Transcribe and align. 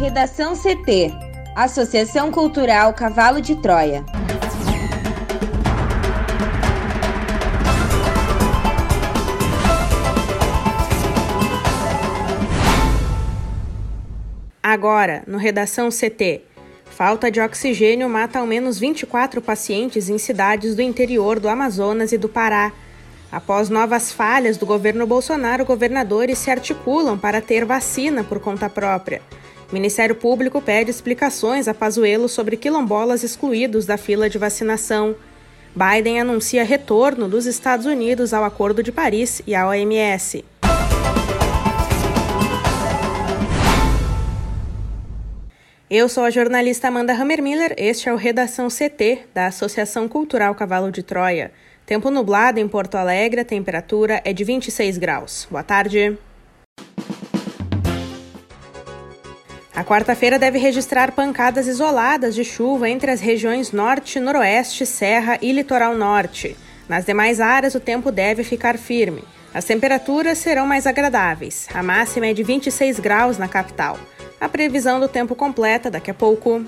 Redação 0.00 0.54
CT 0.56 1.12
Associação 1.54 2.32
Cultural 2.32 2.94
Cavalo 2.94 3.38
de 3.38 3.54
Troia. 3.56 4.02
Agora, 14.62 15.22
no 15.26 15.36
Redação 15.36 15.90
CT. 15.90 16.44
Falta 16.86 17.30
de 17.30 17.38
oxigênio 17.38 18.08
mata 18.08 18.38
ao 18.38 18.46
menos 18.46 18.78
24 18.78 19.42
pacientes 19.42 20.08
em 20.08 20.16
cidades 20.16 20.74
do 20.74 20.80
interior 20.80 21.38
do 21.38 21.46
Amazonas 21.46 22.10
e 22.12 22.16
do 22.16 22.26
Pará. 22.26 22.72
Após 23.30 23.68
novas 23.68 24.10
falhas 24.10 24.56
do 24.56 24.64
governo 24.64 25.06
Bolsonaro, 25.06 25.66
governadores 25.66 26.38
se 26.38 26.50
articulam 26.50 27.18
para 27.18 27.42
ter 27.42 27.66
vacina 27.66 28.24
por 28.24 28.40
conta 28.40 28.70
própria. 28.70 29.20
O 29.70 29.74
Ministério 29.74 30.16
Público 30.16 30.60
pede 30.60 30.90
explicações 30.90 31.68
a 31.68 31.74
Pazuello 31.74 32.28
sobre 32.28 32.56
quilombolas 32.56 33.22
excluídos 33.22 33.86
da 33.86 33.96
fila 33.96 34.28
de 34.28 34.36
vacinação. 34.36 35.14
Biden 35.76 36.20
anuncia 36.20 36.64
retorno 36.64 37.28
dos 37.28 37.46
Estados 37.46 37.86
Unidos 37.86 38.34
ao 38.34 38.42
Acordo 38.42 38.82
de 38.82 38.90
Paris 38.90 39.40
e 39.46 39.54
à 39.54 39.68
OMS. 39.68 40.44
Eu 45.88 46.08
sou 46.08 46.24
a 46.24 46.30
jornalista 46.30 46.88
Amanda 46.88 47.12
Hammermiller, 47.12 47.72
este 47.76 48.08
é 48.08 48.12
o 48.12 48.16
Redação 48.16 48.66
CT, 48.66 49.26
da 49.32 49.46
Associação 49.46 50.08
Cultural 50.08 50.52
Cavalo 50.56 50.90
de 50.90 51.04
Troia. 51.04 51.52
Tempo 51.86 52.10
nublado 52.10 52.58
em 52.58 52.66
Porto 52.66 52.96
Alegre, 52.96 53.40
a 53.40 53.44
temperatura 53.44 54.20
é 54.24 54.32
de 54.32 54.42
26 54.42 54.98
graus. 54.98 55.46
Boa 55.48 55.62
tarde. 55.62 56.18
A 59.80 59.84
quarta-feira 59.84 60.38
deve 60.38 60.58
registrar 60.58 61.10
pancadas 61.12 61.66
isoladas 61.66 62.34
de 62.34 62.44
chuva 62.44 62.90
entre 62.90 63.10
as 63.10 63.18
regiões 63.18 63.72
Norte, 63.72 64.20
Noroeste, 64.20 64.84
Serra 64.84 65.38
e 65.40 65.50
Litoral 65.52 65.96
Norte. 65.96 66.54
Nas 66.86 67.06
demais 67.06 67.40
áreas, 67.40 67.74
o 67.74 67.80
tempo 67.80 68.12
deve 68.12 68.44
ficar 68.44 68.76
firme. 68.76 69.24
As 69.54 69.64
temperaturas 69.64 70.36
serão 70.36 70.66
mais 70.66 70.86
agradáveis. 70.86 71.66
A 71.72 71.82
máxima 71.82 72.26
é 72.26 72.34
de 72.34 72.42
26 72.42 73.00
graus 73.00 73.38
na 73.38 73.48
capital. 73.48 73.98
A 74.38 74.50
previsão 74.50 75.00
do 75.00 75.08
tempo 75.08 75.34
completa 75.34 75.90
daqui 75.90 76.10
a 76.10 76.14
pouco. 76.14 76.62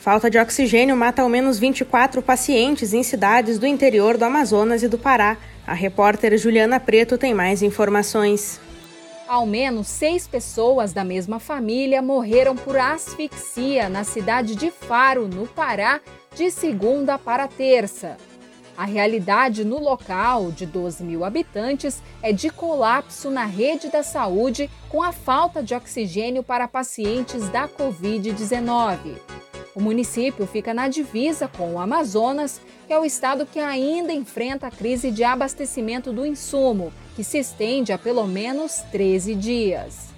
Falta 0.00 0.30
de 0.30 0.38
oxigênio 0.38 0.96
mata 0.96 1.20
ao 1.20 1.28
menos 1.28 1.58
24 1.58 2.22
pacientes 2.22 2.94
em 2.94 3.02
cidades 3.02 3.58
do 3.58 3.66
interior 3.66 4.16
do 4.16 4.24
Amazonas 4.24 4.82
e 4.82 4.88
do 4.88 4.96
Pará. 4.96 5.36
A 5.66 5.74
repórter 5.74 6.38
Juliana 6.38 6.80
Preto 6.80 7.18
tem 7.18 7.34
mais 7.34 7.60
informações. 7.60 8.58
Ao 9.30 9.46
menos 9.46 9.86
seis 9.86 10.26
pessoas 10.26 10.92
da 10.92 11.04
mesma 11.04 11.38
família 11.38 12.02
morreram 12.02 12.56
por 12.56 12.76
asfixia 12.76 13.88
na 13.88 14.02
cidade 14.02 14.56
de 14.56 14.72
Faro, 14.72 15.28
no 15.28 15.46
Pará, 15.46 16.00
de 16.34 16.50
segunda 16.50 17.16
para 17.16 17.46
terça. 17.46 18.16
A 18.76 18.84
realidade 18.84 19.64
no 19.64 19.78
local, 19.78 20.50
de 20.50 20.66
12 20.66 21.04
mil 21.04 21.24
habitantes, 21.24 22.02
é 22.20 22.32
de 22.32 22.50
colapso 22.50 23.30
na 23.30 23.44
rede 23.44 23.88
da 23.88 24.02
saúde 24.02 24.68
com 24.88 25.00
a 25.00 25.12
falta 25.12 25.62
de 25.62 25.76
oxigênio 25.76 26.42
para 26.42 26.66
pacientes 26.66 27.48
da 27.50 27.68
Covid-19. 27.68 29.39
O 29.74 29.80
município 29.80 30.46
fica 30.46 30.74
na 30.74 30.88
divisa 30.88 31.46
com 31.46 31.74
o 31.74 31.78
Amazonas, 31.78 32.60
que 32.86 32.92
é 32.92 32.98
o 32.98 33.04
estado 33.04 33.46
que 33.46 33.60
ainda 33.60 34.12
enfrenta 34.12 34.66
a 34.66 34.70
crise 34.70 35.10
de 35.10 35.22
abastecimento 35.22 36.12
do 36.12 36.26
insumo, 36.26 36.92
que 37.14 37.22
se 37.22 37.38
estende 37.38 37.92
a 37.92 37.98
pelo 37.98 38.26
menos 38.26 38.82
13 38.90 39.34
dias. 39.34 40.08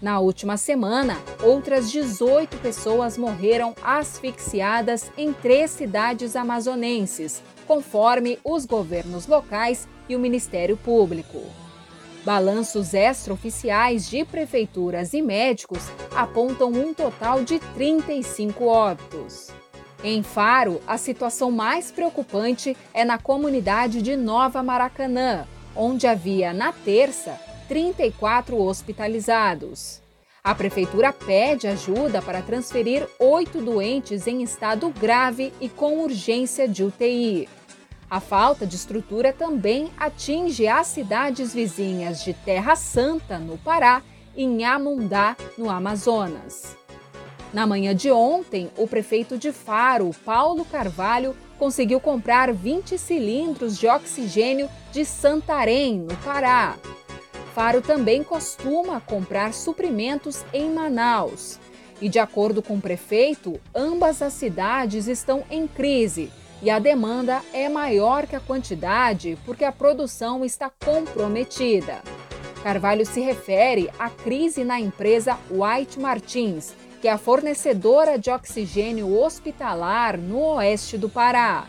Na 0.00 0.18
última 0.20 0.56
semana, 0.56 1.18
outras 1.42 1.90
18 1.90 2.58
pessoas 2.58 3.18
morreram 3.18 3.74
asfixiadas 3.82 5.10
em 5.16 5.32
três 5.32 5.70
cidades 5.70 6.36
amazonenses, 6.36 7.42
conforme 7.66 8.38
os 8.44 8.64
governos 8.64 9.26
locais 9.26 9.88
e 10.08 10.16
o 10.16 10.18
Ministério 10.18 10.76
Público. 10.76 11.65
Balanços 12.26 12.92
extraoficiais 12.92 14.10
de 14.10 14.24
prefeituras 14.24 15.14
e 15.14 15.22
médicos 15.22 15.84
apontam 16.12 16.72
um 16.72 16.92
total 16.92 17.44
de 17.44 17.60
35 17.60 18.64
óbitos. 18.64 19.50
Em 20.02 20.24
Faro, 20.24 20.82
a 20.88 20.98
situação 20.98 21.52
mais 21.52 21.92
preocupante 21.92 22.76
é 22.92 23.04
na 23.04 23.16
comunidade 23.16 24.02
de 24.02 24.16
Nova 24.16 24.60
Maracanã, 24.60 25.46
onde 25.76 26.08
havia, 26.08 26.52
na 26.52 26.72
terça, 26.72 27.38
34 27.68 28.60
hospitalizados. 28.60 30.02
A 30.42 30.52
prefeitura 30.52 31.12
pede 31.12 31.68
ajuda 31.68 32.20
para 32.20 32.42
transferir 32.42 33.06
oito 33.20 33.60
doentes 33.60 34.26
em 34.26 34.42
estado 34.42 34.90
grave 34.90 35.52
e 35.60 35.68
com 35.68 36.00
urgência 36.00 36.66
de 36.66 36.82
UTI. 36.82 37.48
A 38.08 38.20
falta 38.20 38.64
de 38.64 38.76
estrutura 38.76 39.32
também 39.32 39.90
atinge 39.98 40.68
as 40.68 40.86
cidades 40.86 41.52
vizinhas 41.52 42.22
de 42.22 42.32
Terra 42.32 42.76
Santa, 42.76 43.36
no 43.36 43.58
Pará, 43.58 44.00
e 44.36 44.44
Inhamundá, 44.44 45.36
no 45.58 45.68
Amazonas. 45.68 46.76
Na 47.52 47.66
manhã 47.66 47.94
de 47.96 48.10
ontem, 48.10 48.70
o 48.76 48.86
prefeito 48.86 49.36
de 49.36 49.50
Faro, 49.50 50.10
Paulo 50.24 50.64
Carvalho, 50.64 51.34
conseguiu 51.58 51.98
comprar 51.98 52.52
20 52.52 52.96
cilindros 52.96 53.76
de 53.76 53.88
oxigênio 53.88 54.68
de 54.92 55.04
Santarém, 55.04 55.98
no 55.98 56.16
Pará. 56.18 56.76
Faro 57.54 57.80
também 57.80 58.22
costuma 58.22 59.00
comprar 59.00 59.52
suprimentos 59.52 60.44
em 60.52 60.70
Manaus. 60.70 61.58
E, 62.00 62.08
de 62.08 62.18
acordo 62.18 62.62
com 62.62 62.74
o 62.74 62.80
prefeito, 62.80 63.58
ambas 63.74 64.20
as 64.22 64.34
cidades 64.34 65.08
estão 65.08 65.42
em 65.50 65.66
crise 65.66 66.30
e 66.62 66.70
a 66.70 66.78
demanda 66.78 67.42
é 67.52 67.68
maior 67.68 68.26
que 68.26 68.36
a 68.36 68.40
quantidade 68.40 69.38
porque 69.44 69.64
a 69.64 69.72
produção 69.72 70.44
está 70.44 70.70
comprometida. 70.70 72.02
Carvalho 72.62 73.06
se 73.06 73.20
refere 73.20 73.90
à 73.98 74.10
crise 74.10 74.64
na 74.64 74.80
empresa 74.80 75.38
White 75.50 76.00
Martins, 76.00 76.74
que 77.00 77.08
é 77.08 77.12
a 77.12 77.18
fornecedora 77.18 78.18
de 78.18 78.30
oxigênio 78.30 79.16
hospitalar 79.20 80.18
no 80.18 80.40
oeste 80.54 80.98
do 80.98 81.08
Pará. 81.08 81.66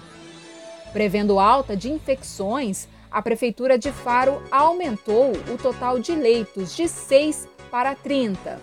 Prevendo 0.94 1.38
alta 1.38 1.76
de 1.76 1.92
infecções, 1.92 2.88
a 3.12 3.22
Prefeitura 3.22 3.78
de 3.78 3.92
Faro 3.92 4.42
aumentou 4.50 5.34
o 5.54 5.58
total 5.58 6.00
de 6.00 6.16
leitos 6.16 6.76
de 6.76 6.88
6 6.88 7.48
para 7.70 7.94
30. 7.94 8.60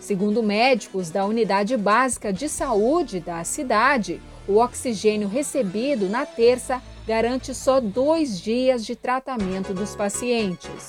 Segundo 0.00 0.42
médicos 0.42 1.10
da 1.10 1.24
Unidade 1.24 1.76
Básica 1.76 2.32
de 2.32 2.48
Saúde 2.48 3.20
da 3.20 3.44
cidade, 3.44 4.20
o 4.48 4.56
oxigênio 4.56 5.28
recebido 5.28 6.08
na 6.08 6.26
terça 6.26 6.82
garante 7.06 7.54
só 7.54 7.80
dois 7.80 8.40
dias 8.40 8.84
de 8.84 8.94
tratamento 8.94 9.74
dos 9.74 9.96
pacientes. 9.96 10.88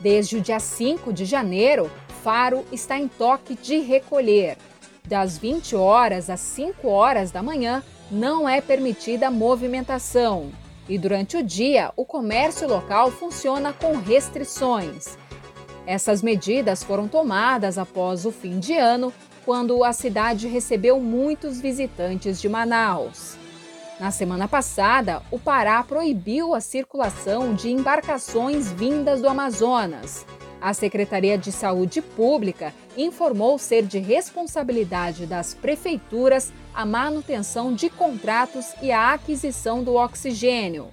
Desde 0.00 0.36
o 0.36 0.40
dia 0.40 0.58
5 0.58 1.12
de 1.12 1.24
janeiro, 1.24 1.90
Faro 2.22 2.64
está 2.72 2.98
em 2.98 3.08
toque 3.08 3.54
de 3.54 3.80
recolher. 3.80 4.56
Das 5.06 5.36
20 5.36 5.76
horas 5.76 6.30
às 6.30 6.40
5 6.40 6.88
horas 6.88 7.30
da 7.30 7.42
manhã, 7.42 7.82
não 8.10 8.48
é 8.48 8.60
permitida 8.60 9.30
movimentação. 9.30 10.50
E 10.88 10.98
durante 10.98 11.36
o 11.36 11.42
dia, 11.42 11.92
o 11.96 12.04
comércio 12.04 12.68
local 12.68 13.10
funciona 13.10 13.72
com 13.72 13.96
restrições. 13.96 15.16
Essas 15.86 16.22
medidas 16.22 16.82
foram 16.82 17.06
tomadas 17.06 17.78
após 17.78 18.24
o 18.24 18.32
fim 18.32 18.58
de 18.58 18.76
ano 18.76 19.12
quando 19.44 19.82
a 19.84 19.92
cidade 19.92 20.46
recebeu 20.48 21.00
muitos 21.00 21.60
visitantes 21.60 22.40
de 22.40 22.48
Manaus. 22.48 23.36
Na 23.98 24.10
semana 24.10 24.48
passada, 24.48 25.22
o 25.30 25.38
Pará 25.38 25.82
proibiu 25.82 26.54
a 26.54 26.60
circulação 26.60 27.54
de 27.54 27.70
embarcações 27.70 28.72
vindas 28.72 29.20
do 29.20 29.28
Amazonas. 29.28 30.24
A 30.60 30.72
Secretaria 30.72 31.36
de 31.36 31.52
Saúde 31.52 32.00
Pública 32.00 32.74
informou 32.96 33.58
ser 33.58 33.84
de 33.84 33.98
responsabilidade 33.98 35.26
das 35.26 35.54
prefeituras 35.54 36.52
a 36.74 36.86
manutenção 36.86 37.74
de 37.74 37.90
contratos 37.90 38.74
e 38.82 38.90
a 38.92 39.12
aquisição 39.12 39.82
do 39.82 39.94
oxigênio. 39.94 40.88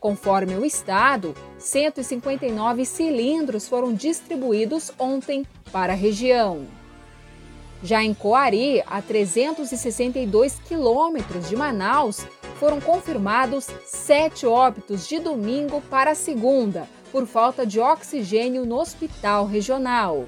Conforme 0.00 0.56
o 0.56 0.64
Estado, 0.64 1.34
159 1.58 2.84
cilindros 2.84 3.68
foram 3.68 3.94
distribuídos 3.94 4.92
ontem 4.98 5.46
para 5.70 5.92
a 5.92 5.96
região. 5.96 6.66
Já 7.82 8.02
em 8.02 8.14
Coari, 8.14 8.80
a 8.86 9.02
362 9.02 10.60
quilômetros 10.60 11.48
de 11.48 11.56
Manaus, 11.56 12.24
foram 12.60 12.80
confirmados 12.80 13.66
sete 13.84 14.46
óbitos 14.46 15.08
de 15.08 15.18
domingo 15.18 15.82
para 15.90 16.14
segunda, 16.14 16.88
por 17.10 17.26
falta 17.26 17.66
de 17.66 17.80
oxigênio 17.80 18.64
no 18.64 18.78
hospital 18.78 19.46
regional. 19.46 20.26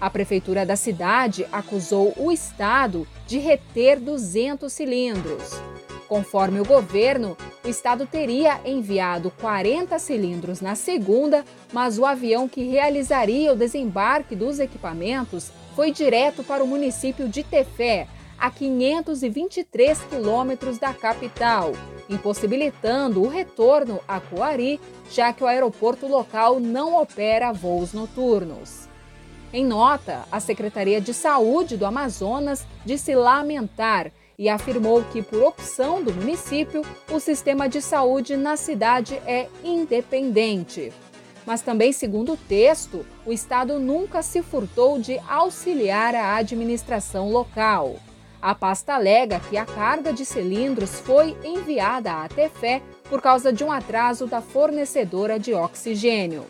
A 0.00 0.10
prefeitura 0.10 0.66
da 0.66 0.74
cidade 0.74 1.46
acusou 1.52 2.12
o 2.16 2.32
estado 2.32 3.06
de 3.24 3.38
reter 3.38 4.00
200 4.00 4.70
cilindros. 4.72 5.52
Conforme 6.08 6.60
o 6.60 6.64
governo, 6.64 7.36
o 7.64 7.68
estado 7.68 8.04
teria 8.04 8.60
enviado 8.64 9.32
40 9.40 9.96
cilindros 10.00 10.60
na 10.60 10.74
segunda, 10.74 11.44
mas 11.72 11.98
o 11.98 12.04
avião 12.04 12.48
que 12.48 12.64
realizaria 12.64 13.52
o 13.52 13.56
desembarque 13.56 14.34
dos 14.34 14.58
equipamentos 14.58 15.50
foi 15.76 15.92
direto 15.92 16.42
para 16.42 16.64
o 16.64 16.66
município 16.66 17.28
de 17.28 17.44
Tefé, 17.44 18.08
a 18.38 18.50
523 18.50 19.98
quilômetros 20.04 20.78
da 20.78 20.94
capital, 20.94 21.72
impossibilitando 22.08 23.22
o 23.22 23.28
retorno 23.28 24.00
a 24.08 24.18
Coari, 24.18 24.80
já 25.10 25.34
que 25.34 25.44
o 25.44 25.46
aeroporto 25.46 26.06
local 26.06 26.58
não 26.58 27.00
opera 27.00 27.52
voos 27.52 27.92
noturnos. 27.92 28.88
Em 29.52 29.64
nota, 29.64 30.24
a 30.32 30.40
Secretaria 30.40 31.00
de 31.00 31.12
Saúde 31.12 31.76
do 31.76 31.84
Amazonas 31.84 32.66
disse 32.84 33.14
lamentar 33.14 34.10
e 34.38 34.48
afirmou 34.48 35.02
que, 35.04 35.22
por 35.22 35.42
opção 35.42 36.02
do 36.02 36.12
município, 36.12 36.82
o 37.10 37.20
sistema 37.20 37.68
de 37.68 37.80
saúde 37.80 38.36
na 38.36 38.56
cidade 38.56 39.14
é 39.26 39.48
independente. 39.62 40.92
Mas 41.46 41.62
também, 41.62 41.92
segundo 41.92 42.32
o 42.32 42.36
texto, 42.36 43.06
o 43.24 43.32
Estado 43.32 43.78
nunca 43.78 44.20
se 44.20 44.42
furtou 44.42 44.98
de 44.98 45.18
auxiliar 45.28 46.14
a 46.14 46.34
administração 46.34 47.30
local. 47.30 47.96
A 48.42 48.54
pasta 48.54 48.94
alega 48.94 49.40
que 49.40 49.56
a 49.56 49.64
carga 49.64 50.12
de 50.12 50.24
cilindros 50.24 50.98
foi 51.00 51.36
enviada 51.44 52.12
à 52.12 52.28
Tefé 52.28 52.82
por 53.08 53.22
causa 53.22 53.52
de 53.52 53.62
um 53.62 53.70
atraso 53.70 54.26
da 54.26 54.42
fornecedora 54.42 55.38
de 55.38 55.54
oxigênio. 55.54 56.44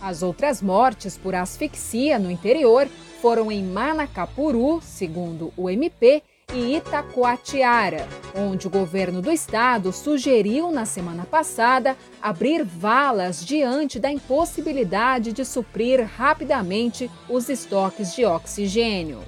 As 0.00 0.22
outras 0.22 0.60
mortes 0.60 1.16
por 1.16 1.34
asfixia 1.34 2.18
no 2.18 2.30
interior 2.30 2.88
foram 3.20 3.52
em 3.52 3.62
Manacapuru, 3.62 4.80
segundo 4.82 5.52
o 5.56 5.70
MP, 5.70 6.22
e 6.52 6.76
Itacoatiara, 6.76 8.06
onde 8.34 8.66
o 8.66 8.70
governo 8.70 9.22
do 9.22 9.30
estado 9.30 9.92
sugeriu 9.92 10.70
na 10.70 10.84
semana 10.84 11.24
passada 11.24 11.96
abrir 12.20 12.62
valas 12.64 13.44
diante 13.44 13.98
da 13.98 14.10
impossibilidade 14.10 15.32
de 15.32 15.44
suprir 15.44 16.04
rapidamente 16.04 17.10
os 17.28 17.48
estoques 17.48 18.14
de 18.14 18.24
oxigênio. 18.24 19.20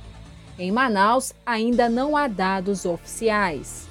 Em 0.58 0.70
Manaus, 0.70 1.34
ainda 1.44 1.88
não 1.88 2.16
há 2.16 2.28
dados 2.28 2.84
oficiais. 2.84 3.88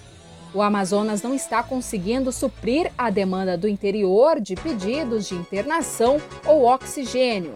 O 0.54 0.62
Amazonas 0.62 1.24
não 1.24 1.34
está 1.34 1.64
conseguindo 1.64 2.32
suprir 2.32 2.92
a 2.96 3.10
demanda 3.10 3.58
do 3.58 3.68
interior 3.68 4.40
de 4.40 4.56
pedidos 4.56 5.28
de 5.28 5.36
internação 5.36 6.22
ou 6.46 6.66
oxigênio. 6.66 7.54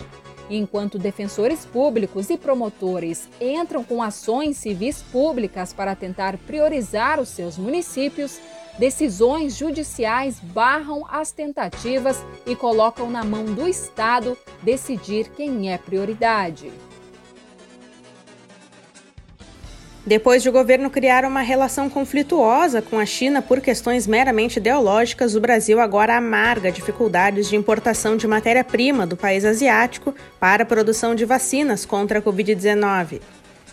Enquanto 0.49 0.97
defensores 0.97 1.65
públicos 1.65 2.29
e 2.29 2.37
promotores 2.37 3.27
entram 3.39 3.83
com 3.83 4.01
ações 4.01 4.57
civis 4.57 5.01
públicas 5.01 5.73
para 5.73 5.95
tentar 5.95 6.37
priorizar 6.37 7.19
os 7.19 7.29
seus 7.29 7.57
municípios, 7.57 8.39
decisões 8.79 9.57
judiciais 9.57 10.39
barram 10.39 11.05
as 11.09 11.31
tentativas 11.31 12.23
e 12.45 12.55
colocam 12.55 13.09
na 13.09 13.23
mão 13.23 13.45
do 13.45 13.67
Estado 13.67 14.37
decidir 14.63 15.29
quem 15.31 15.73
é 15.73 15.77
prioridade. 15.77 16.71
Depois 20.07 20.41
de 20.41 20.47
o 20.47 20.53
governo 20.53 20.89
criar 20.89 21.25
uma 21.25 21.41
relação 21.41 21.89
conflituosa 21.89 22.81
com 22.81 22.97
a 22.97 23.05
China 23.05 23.41
por 23.41 23.59
questões 23.59 24.07
meramente 24.07 24.57
ideológicas, 24.57 25.35
o 25.35 25.41
Brasil 25.41 25.81
agora 25.81 26.15
amarga 26.15 26.71
dificuldades 26.71 27.49
de 27.49 27.57
importação 27.57 28.15
de 28.15 28.25
matéria-prima 28.25 29.05
do 29.05 29.17
país 29.17 29.43
asiático 29.43 30.15
para 30.39 30.63
a 30.63 30.65
produção 30.65 31.13
de 31.13 31.25
vacinas 31.25 31.85
contra 31.85 32.19
a 32.19 32.21
Covid-19. 32.21 33.19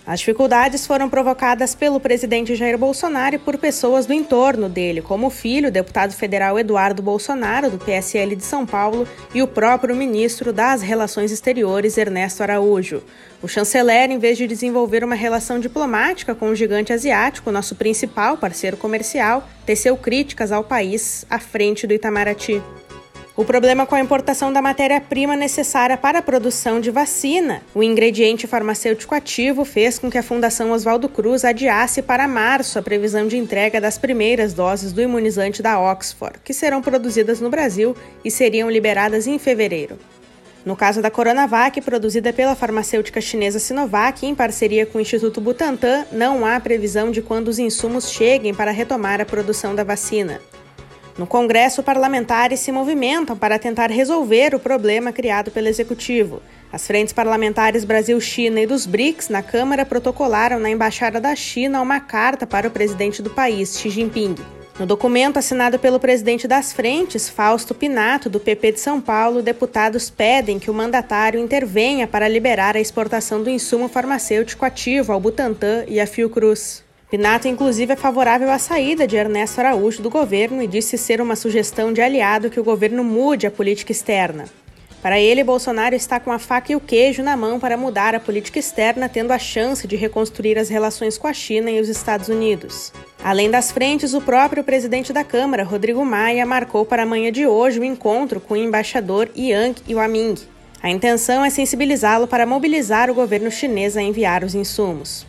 As 0.06 0.20
dificuldades 0.20 0.86
foram 0.86 1.08
provocadas 1.08 1.74
pelo 1.74 1.98
presidente 1.98 2.54
Jair 2.54 2.76
Bolsonaro 2.76 3.36
e 3.36 3.38
por 3.38 3.56
pessoas 3.56 4.04
do 4.04 4.12
entorno 4.12 4.68
dele, 4.68 5.00
como 5.00 5.28
o 5.28 5.30
filho, 5.30 5.68
o 5.68 5.72
deputado 5.72 6.12
federal 6.12 6.58
Eduardo 6.58 7.02
Bolsonaro, 7.02 7.70
do 7.70 7.78
PSL 7.78 8.36
de 8.36 8.44
São 8.44 8.66
Paulo, 8.66 9.08
e 9.34 9.40
o 9.40 9.46
próprio 9.46 9.96
ministro 9.96 10.52
das 10.52 10.82
Relações 10.82 11.32
Exteriores, 11.32 11.96
Ernesto 11.96 12.42
Araújo. 12.42 13.02
O 13.42 13.48
chanceler, 13.48 14.10
em 14.10 14.18
vez 14.18 14.36
de 14.36 14.46
desenvolver 14.46 15.02
uma 15.02 15.14
relação 15.14 15.58
diplomática 15.58 16.34
com 16.34 16.50
o 16.50 16.54
gigante 16.54 16.92
asiático, 16.92 17.50
nosso 17.50 17.74
principal 17.74 18.36
parceiro 18.36 18.76
comercial, 18.76 19.48
teceu 19.64 19.96
críticas 19.96 20.52
ao 20.52 20.64
país 20.64 21.24
à 21.30 21.38
frente 21.38 21.86
do 21.86 21.94
Itamaraty. 21.94 22.60
O 23.36 23.44
problema 23.44 23.84
com 23.84 23.96
a 23.96 24.00
importação 24.00 24.52
da 24.52 24.62
matéria-prima 24.62 25.34
necessária 25.34 25.96
para 25.96 26.20
a 26.20 26.22
produção 26.22 26.80
de 26.80 26.88
vacina, 26.88 27.62
o 27.74 27.82
ingrediente 27.82 28.46
farmacêutico 28.46 29.12
ativo, 29.12 29.64
fez 29.64 29.98
com 29.98 30.08
que 30.08 30.16
a 30.16 30.22
Fundação 30.22 30.70
Oswaldo 30.70 31.08
Cruz 31.08 31.44
adiasse 31.44 32.00
para 32.00 32.28
março 32.28 32.78
a 32.78 32.82
previsão 32.82 33.26
de 33.26 33.36
entrega 33.36 33.80
das 33.80 33.98
primeiras 33.98 34.54
doses 34.54 34.92
do 34.92 35.02
imunizante 35.02 35.60
da 35.60 35.80
Oxford, 35.80 36.38
que 36.44 36.54
serão 36.54 36.80
produzidas 36.80 37.40
no 37.40 37.50
Brasil 37.50 37.96
e 38.24 38.30
seriam 38.30 38.70
liberadas 38.70 39.26
em 39.26 39.36
fevereiro. 39.36 39.98
No 40.64 40.76
caso 40.76 41.02
da 41.02 41.10
Coronavac, 41.10 41.80
produzida 41.80 42.32
pela 42.32 42.54
farmacêutica 42.54 43.20
chinesa 43.20 43.58
Sinovac, 43.58 44.24
em 44.24 44.34
parceria 44.34 44.86
com 44.86 44.98
o 44.98 45.00
Instituto 45.00 45.40
Butantan, 45.40 46.06
não 46.12 46.46
há 46.46 46.60
previsão 46.60 47.10
de 47.10 47.20
quando 47.20 47.48
os 47.48 47.58
insumos 47.58 48.10
cheguem 48.10 48.54
para 48.54 48.70
retomar 48.70 49.20
a 49.20 49.24
produção 49.24 49.74
da 49.74 49.82
vacina. 49.82 50.40
No 51.16 51.28
Congresso, 51.28 51.80
parlamentares 51.80 52.58
se 52.58 52.72
movimentam 52.72 53.36
para 53.36 53.58
tentar 53.58 53.88
resolver 53.88 54.52
o 54.52 54.58
problema 54.58 55.12
criado 55.12 55.50
pelo 55.50 55.68
Executivo. 55.68 56.42
As 56.72 56.88
frentes 56.88 57.12
parlamentares 57.12 57.84
Brasil-China 57.84 58.60
e 58.60 58.66
dos 58.66 58.84
BRICS 58.84 59.28
na 59.28 59.40
Câmara 59.40 59.86
protocolaram 59.86 60.58
na 60.58 60.70
Embaixada 60.70 61.20
da 61.20 61.36
China 61.36 61.80
uma 61.80 62.00
carta 62.00 62.44
para 62.44 62.66
o 62.66 62.70
presidente 62.70 63.22
do 63.22 63.30
país, 63.30 63.78
Xi 63.78 63.90
Jinping. 63.90 64.34
No 64.76 64.86
documento 64.86 65.36
assinado 65.36 65.78
pelo 65.78 66.00
presidente 66.00 66.48
das 66.48 66.72
frentes, 66.72 67.28
Fausto 67.28 67.76
Pinato, 67.76 68.28
do 68.28 68.40
PP 68.40 68.72
de 68.72 68.80
São 68.80 69.00
Paulo, 69.00 69.40
deputados 69.40 70.10
pedem 70.10 70.58
que 70.58 70.68
o 70.68 70.74
mandatário 70.74 71.38
intervenha 71.38 72.08
para 72.08 72.26
liberar 72.26 72.76
a 72.76 72.80
exportação 72.80 73.40
do 73.40 73.48
insumo 73.48 73.88
farmacêutico 73.88 74.64
ativo 74.64 75.12
ao 75.12 75.20
Butantan 75.20 75.84
e 75.86 76.00
à 76.00 76.08
Fiocruz. 76.08 76.83
Pinato, 77.14 77.46
inclusive, 77.46 77.92
é 77.92 77.96
favorável 77.96 78.50
à 78.50 78.58
saída 78.58 79.06
de 79.06 79.14
Ernesto 79.14 79.60
Araújo 79.60 80.02
do 80.02 80.10
governo 80.10 80.60
e 80.60 80.66
disse 80.66 80.98
ser 80.98 81.20
uma 81.20 81.36
sugestão 81.36 81.92
de 81.92 82.02
aliado 82.02 82.50
que 82.50 82.58
o 82.58 82.64
governo 82.64 83.04
mude 83.04 83.46
a 83.46 83.52
política 83.52 83.92
externa. 83.92 84.46
Para 85.00 85.20
ele, 85.20 85.44
Bolsonaro 85.44 85.94
está 85.94 86.18
com 86.18 86.32
a 86.32 86.40
faca 86.40 86.72
e 86.72 86.74
o 86.74 86.80
queijo 86.80 87.22
na 87.22 87.36
mão 87.36 87.60
para 87.60 87.76
mudar 87.76 88.16
a 88.16 88.18
política 88.18 88.58
externa, 88.58 89.08
tendo 89.08 89.30
a 89.30 89.38
chance 89.38 89.86
de 89.86 89.94
reconstruir 89.94 90.58
as 90.58 90.68
relações 90.68 91.16
com 91.16 91.28
a 91.28 91.32
China 91.32 91.70
e 91.70 91.80
os 91.80 91.88
Estados 91.88 92.28
Unidos. 92.28 92.92
Além 93.22 93.48
das 93.48 93.70
frentes, 93.70 94.12
o 94.12 94.20
próprio 94.20 94.64
presidente 94.64 95.12
da 95.12 95.22
Câmara, 95.22 95.62
Rodrigo 95.62 96.04
Maia, 96.04 96.44
marcou 96.44 96.84
para 96.84 97.04
amanhã 97.04 97.30
de 97.30 97.46
hoje 97.46 97.78
o 97.78 97.82
um 97.82 97.84
encontro 97.84 98.40
com 98.40 98.54
o 98.54 98.56
embaixador 98.56 99.30
Yang 99.36 99.82
Iwaming. 99.86 100.34
A 100.82 100.90
intenção 100.90 101.44
é 101.44 101.50
sensibilizá-lo 101.50 102.26
para 102.26 102.44
mobilizar 102.44 103.08
o 103.08 103.14
governo 103.14 103.52
chinês 103.52 103.96
a 103.96 104.02
enviar 104.02 104.42
os 104.42 104.56
insumos. 104.56 105.24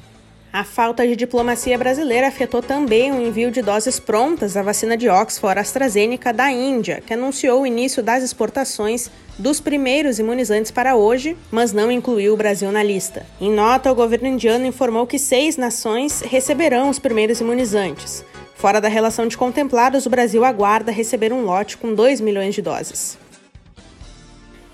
A 0.56 0.64
falta 0.64 1.06
de 1.06 1.18
diplomacia 1.18 1.78
brasileira 1.78 2.30
afetou 2.30 2.62
também 2.62 3.12
o 3.12 3.22
envio 3.22 3.52
de 3.52 3.62
doses 3.62 4.00
prontas 4.00 4.54
da 4.54 4.62
vacina 4.62 4.96
de 4.96 5.10
Oxford 5.10 5.60
AstraZeneca 5.60 6.32
da 6.32 6.50
Índia, 6.50 7.04
que 7.06 7.14
anunciou 7.14 7.64
o 7.64 7.68
início 7.68 8.02
das 8.02 8.24
exportações 8.24 9.12
dos 9.38 9.60
primeiros 9.60 10.18
imunizantes 10.18 10.72
para 10.72 10.96
hoje, 10.96 11.36
mas 11.52 11.74
não 11.74 11.92
incluiu 11.92 12.34
o 12.34 12.38
Brasil 12.38 12.72
na 12.72 12.82
lista. 12.82 13.26
Em 13.42 13.52
nota, 13.52 13.92
o 13.92 13.96
governo 13.96 14.30
indiano 14.30 14.66
informou 14.66 15.06
que 15.06 15.20
seis 15.20 15.58
nações 15.58 16.22
receberão 16.22 16.90
os 16.90 17.00
primeiros 17.00 17.42
imunizantes. 17.42 18.24
Fora 18.56 18.80
da 18.80 18.88
relação 18.88 19.28
de 19.28 19.38
contemplados, 19.38 20.06
o 20.06 20.10
Brasil 20.10 20.46
aguarda 20.46 20.90
receber 20.90 21.34
um 21.34 21.44
lote 21.44 21.76
com 21.76 21.94
2 21.94 22.22
milhões 22.22 22.56
de 22.56 22.62
doses. 22.62 23.18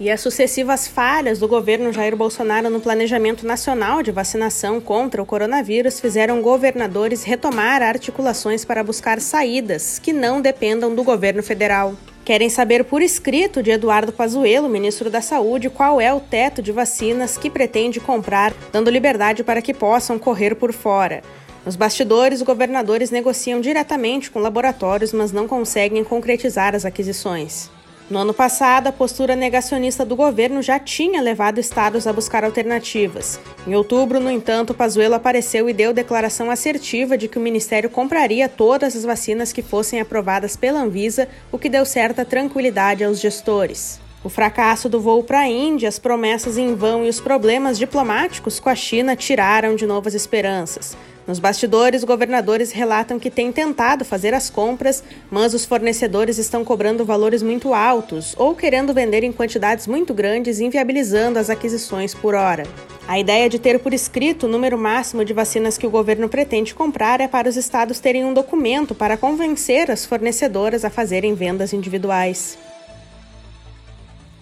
E 0.01 0.09
as 0.09 0.19
sucessivas 0.19 0.87
falhas 0.87 1.37
do 1.37 1.47
governo 1.47 1.93
Jair 1.93 2.15
Bolsonaro 2.15 2.71
no 2.71 2.81
planejamento 2.81 3.45
nacional 3.45 4.01
de 4.01 4.11
vacinação 4.11 4.81
contra 4.81 5.21
o 5.21 5.25
coronavírus 5.27 5.99
fizeram 5.99 6.41
governadores 6.41 7.23
retomar 7.23 7.83
articulações 7.83 8.65
para 8.65 8.83
buscar 8.83 9.21
saídas 9.21 9.99
que 9.99 10.11
não 10.11 10.41
dependam 10.41 10.95
do 10.95 11.03
governo 11.03 11.43
federal. 11.43 11.93
Querem 12.25 12.49
saber 12.49 12.83
por 12.83 13.03
escrito 13.03 13.61
de 13.61 13.69
Eduardo 13.69 14.11
Pazuello, 14.11 14.67
ministro 14.67 15.07
da 15.07 15.21
Saúde, 15.21 15.69
qual 15.69 16.01
é 16.01 16.11
o 16.11 16.19
teto 16.19 16.63
de 16.63 16.71
vacinas 16.71 17.37
que 17.37 17.47
pretende 17.47 17.99
comprar, 17.99 18.55
dando 18.71 18.89
liberdade 18.89 19.43
para 19.43 19.61
que 19.61 19.71
possam 19.71 20.17
correr 20.17 20.55
por 20.55 20.73
fora. 20.73 21.21
Nos 21.63 21.75
bastidores, 21.75 22.41
governadores 22.41 23.11
negociam 23.11 23.61
diretamente 23.61 24.31
com 24.31 24.39
laboratórios, 24.39 25.13
mas 25.13 25.31
não 25.31 25.47
conseguem 25.47 26.03
concretizar 26.03 26.73
as 26.73 26.85
aquisições. 26.85 27.69
No 28.11 28.19
ano 28.19 28.33
passado, 28.33 28.87
a 28.87 28.91
postura 28.91 29.37
negacionista 29.37 30.03
do 30.03 30.17
governo 30.17 30.61
já 30.61 30.77
tinha 30.77 31.21
levado 31.21 31.59
estados 31.61 32.05
a 32.05 32.11
buscar 32.11 32.43
alternativas. 32.43 33.39
Em 33.65 33.73
outubro, 33.73 34.19
no 34.19 34.29
entanto, 34.29 34.73
Pazuello 34.73 35.15
apareceu 35.15 35.69
e 35.69 35.73
deu 35.73 35.93
declaração 35.93 36.51
assertiva 36.51 37.17
de 37.17 37.29
que 37.29 37.37
o 37.37 37.41
ministério 37.41 37.89
compraria 37.89 38.49
todas 38.49 38.97
as 38.97 39.05
vacinas 39.05 39.53
que 39.53 39.61
fossem 39.61 40.01
aprovadas 40.01 40.57
pela 40.57 40.81
Anvisa, 40.81 41.29
o 41.53 41.57
que 41.57 41.69
deu 41.69 41.85
certa 41.85 42.25
tranquilidade 42.25 43.01
aos 43.01 43.17
gestores. 43.17 43.97
O 44.25 44.27
fracasso 44.27 44.89
do 44.89 44.99
voo 44.99 45.23
para 45.23 45.39
a 45.39 45.47
Índia, 45.47 45.87
as 45.87 45.97
promessas 45.97 46.57
em 46.57 46.75
vão 46.75 47.05
e 47.05 47.09
os 47.09 47.21
problemas 47.21 47.77
diplomáticos 47.77 48.59
com 48.59 48.67
a 48.67 48.75
China 48.75 49.15
tiraram 49.15 49.73
de 49.73 49.87
novo 49.87 50.09
as 50.09 50.13
esperanças. 50.13 50.97
Nos 51.27 51.37
bastidores, 51.37 52.03
governadores 52.03 52.71
relatam 52.71 53.19
que 53.19 53.29
têm 53.29 53.51
tentado 53.51 54.03
fazer 54.03 54.33
as 54.33 54.49
compras, 54.49 55.03
mas 55.29 55.53
os 55.53 55.65
fornecedores 55.65 56.37
estão 56.39 56.65
cobrando 56.65 57.05
valores 57.05 57.43
muito 57.43 57.73
altos 57.73 58.33
ou 58.37 58.55
querendo 58.55 58.93
vender 58.93 59.23
em 59.23 59.31
quantidades 59.31 59.85
muito 59.85 60.13
grandes, 60.13 60.59
inviabilizando 60.59 61.37
as 61.37 61.49
aquisições 61.49 62.15
por 62.15 62.33
hora. 62.33 62.63
A 63.07 63.19
ideia 63.19 63.47
de 63.47 63.59
ter 63.59 63.79
por 63.79 63.93
escrito 63.93 64.45
o 64.45 64.49
número 64.49 64.77
máximo 64.77 65.23
de 65.23 65.33
vacinas 65.33 65.77
que 65.77 65.85
o 65.85 65.91
governo 65.91 66.27
pretende 66.27 66.73
comprar 66.73 67.21
é 67.21 67.27
para 67.27 67.47
os 67.47 67.55
estados 67.55 67.99
terem 67.99 68.25
um 68.25 68.33
documento 68.33 68.95
para 68.95 69.17
convencer 69.17 69.91
as 69.91 70.05
fornecedoras 70.05 70.83
a 70.83 70.89
fazerem 70.89 71.35
vendas 71.35 71.71
individuais. 71.71 72.57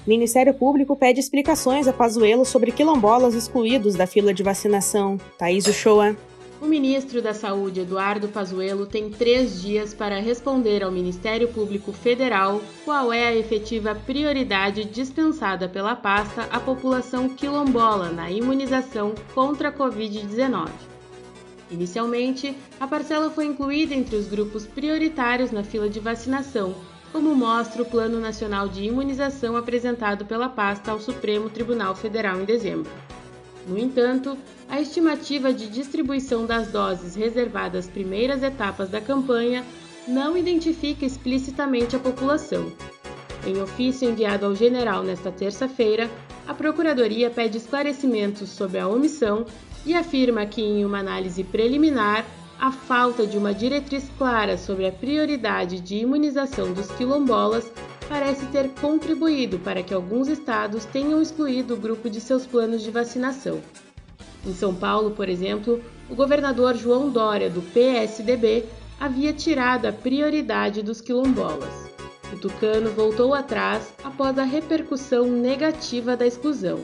Ministério 0.07 0.53
Público 0.53 0.95
pede 0.95 1.19
explicações 1.19 1.87
a 1.87 1.93
Pazuello 1.93 2.45
sobre 2.45 2.71
quilombolas 2.71 3.35
excluídos 3.35 3.95
da 3.95 4.07
fila 4.07 4.33
de 4.33 4.41
vacinação. 4.41 5.17
Thaís 5.37 5.67
Uchoa. 5.67 6.15
O 6.61 6.65
ministro 6.65 7.21
da 7.21 7.33
Saúde, 7.33 7.79
Eduardo 7.79 8.27
Pazuello, 8.27 8.85
tem 8.85 9.09
três 9.09 9.61
dias 9.61 9.93
para 9.93 10.19
responder 10.19 10.83
ao 10.83 10.91
Ministério 10.91 11.47
Público 11.47 11.93
Federal 11.93 12.61
qual 12.83 13.13
é 13.13 13.27
a 13.27 13.35
efetiva 13.35 13.95
prioridade 13.95 14.83
dispensada 14.83 15.69
pela 15.69 15.95
pasta 15.95 16.43
à 16.51 16.59
população 16.59 17.29
quilombola 17.29 18.09
na 18.09 18.29
imunização 18.29 19.15
contra 19.33 19.69
a 19.69 19.71
Covid-19. 19.71 20.69
Inicialmente, 21.71 22.53
a 22.77 22.85
parcela 22.85 23.29
foi 23.29 23.45
incluída 23.45 23.95
entre 23.95 24.17
os 24.17 24.27
grupos 24.27 24.65
prioritários 24.65 25.51
na 25.51 25.63
fila 25.63 25.89
de 25.89 26.01
vacinação, 26.01 26.75
como 27.13 27.33
mostra 27.33 27.83
o 27.83 27.85
Plano 27.85 28.19
Nacional 28.19 28.67
de 28.67 28.83
Imunização 28.83 29.55
apresentado 29.55 30.25
pela 30.25 30.49
pasta 30.49 30.91
ao 30.91 30.99
Supremo 30.99 31.49
Tribunal 31.49 31.95
Federal 31.95 32.41
em 32.41 32.45
dezembro. 32.45 32.91
No 33.67 33.77
entanto, 33.77 34.37
a 34.67 34.79
estimativa 34.79 35.53
de 35.53 35.67
distribuição 35.67 36.45
das 36.45 36.69
doses 36.69 37.15
reservadas 37.15 37.85
às 37.85 37.91
primeiras 37.91 38.41
etapas 38.43 38.89
da 38.89 39.01
campanha 39.01 39.65
não 40.07 40.37
identifica 40.37 41.05
explicitamente 41.05 41.95
a 41.95 41.99
população. 41.99 42.71
Em 43.45 43.61
ofício 43.61 44.09
enviado 44.09 44.45
ao 44.45 44.55
general 44.55 45.03
nesta 45.03 45.31
terça-feira, 45.31 46.09
a 46.47 46.53
Procuradoria 46.53 47.29
pede 47.29 47.57
esclarecimentos 47.57 48.49
sobre 48.49 48.79
a 48.79 48.87
omissão 48.87 49.45
e 49.85 49.93
afirma 49.93 50.45
que, 50.45 50.61
em 50.61 50.83
uma 50.83 50.99
análise 50.99 51.43
preliminar, 51.43 52.25
a 52.59 52.71
falta 52.71 53.25
de 53.25 53.37
uma 53.37 53.53
diretriz 53.53 54.09
clara 54.17 54.57
sobre 54.57 54.85
a 54.85 54.91
prioridade 54.91 55.79
de 55.79 55.97
imunização 55.97 56.73
dos 56.73 56.91
quilombolas 56.91 57.71
parece 58.09 58.47
ter 58.47 58.69
contribuído 58.69 59.59
para 59.59 59.83
que 59.83 59.93
alguns 59.93 60.27
estados 60.27 60.83
tenham 60.85 61.21
excluído 61.21 61.75
o 61.75 61.77
grupo 61.77 62.09
de 62.09 62.19
seus 62.19 62.45
planos 62.45 62.81
de 62.81 62.89
vacinação. 62.89 63.61
Em 64.45 64.53
São 64.53 64.73
Paulo, 64.73 65.11
por 65.11 65.29
exemplo, 65.29 65.79
o 66.09 66.15
governador 66.15 66.75
João 66.75 67.11
Dória, 67.11 67.51
do 67.51 67.61
PSDB, 67.61 68.65
havia 68.99 69.31
tirado 69.31 69.85
a 69.85 69.93
prioridade 69.93 70.81
dos 70.81 70.99
quilombolas. 70.99 71.89
O 72.33 72.37
tucano 72.37 72.89
voltou 72.91 73.33
atrás 73.33 73.93
após 74.03 74.37
a 74.39 74.43
repercussão 74.43 75.27
negativa 75.27 76.17
da 76.17 76.25
exclusão. 76.25 76.79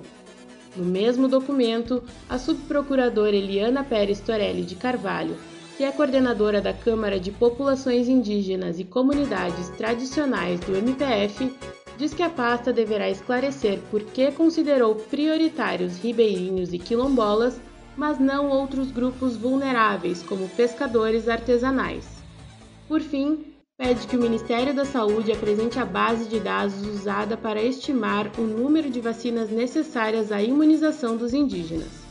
No 0.76 0.86
mesmo 0.86 1.28
documento, 1.28 2.04
a 2.30 2.38
subprocuradora 2.38 3.36
Eliana 3.36 3.84
Pérez 3.84 4.20
Torelli 4.20 4.64
de 4.64 4.76
Carvalho 4.76 5.36
que 5.78 5.84
é 5.84 5.92
coordenadora 5.92 6.62
da 6.62 6.74
Câmara 6.74 7.20
de 7.20 7.32
Populações 7.32 8.08
Indígenas 8.08 8.80
e 8.80 8.86
Comunidades 8.86 9.68
Tradicionais 9.70 10.60
do 10.62 10.74
MPF, 10.76 11.52
diz 11.98 12.14
que 12.14 12.24
a 12.24 12.30
pasta 12.30 12.72
deverá 12.72 13.10
esclarecer 13.10 13.80
por 13.92 14.02
que 14.02 14.32
considerou 14.32 14.96
prioritários 14.96 15.98
ribeirinhos 15.98 16.72
e 16.72 16.80
quilombolas, 16.80 17.60
mas 17.98 18.20
não 18.20 18.50
outros 18.50 18.90
grupos 18.90 19.36
vulneráveis, 19.36 20.24
como 20.24 20.48
pescadores 20.50 21.28
artesanais. 21.28 22.06
Por 22.88 23.02
fim, 23.02 23.54
pede 23.78 24.08
que 24.08 24.16
o 24.16 24.22
Ministério 24.22 24.74
da 24.74 24.86
Saúde 24.86 25.34
apresente 25.34 25.78
a 25.78 25.86
base 25.86 26.30
de 26.30 26.40
dados 26.40 26.86
usada 26.88 27.36
para 27.36 27.62
estimar 27.62 28.32
o 28.38 28.42
número 28.42 28.90
de 28.90 29.02
vacinas 29.02 29.50
necessárias 29.50 30.32
à 30.32 30.42
imunização 30.42 31.18
dos 31.18 31.34
indígenas. 31.34 32.06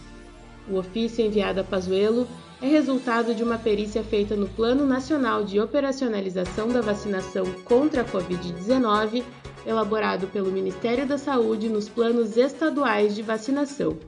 O 0.68 0.76
ofício 0.76 1.24
enviado 1.24 1.60
a 1.60 1.64
Pazuello 1.64 2.26
é 2.64 2.66
resultado 2.66 3.34
de 3.34 3.42
uma 3.42 3.58
perícia 3.58 4.02
feita 4.02 4.34
no 4.34 4.48
Plano 4.48 4.86
Nacional 4.86 5.44
de 5.44 5.60
Operacionalização 5.60 6.68
da 6.68 6.80
Vacinação 6.80 7.44
contra 7.62 8.00
a 8.00 8.04
Covid-19, 8.06 9.22
elaborado 9.66 10.26
pelo 10.28 10.50
Ministério 10.50 11.06
da 11.06 11.18
Saúde 11.18 11.68
nos 11.68 11.90
planos 11.90 12.38
estaduais 12.38 13.14
de 13.14 13.20
vacinação. 13.20 13.98